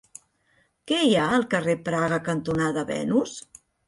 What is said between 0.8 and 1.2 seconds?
Què hi